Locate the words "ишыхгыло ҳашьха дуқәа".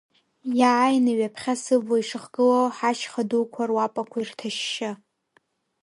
2.01-3.63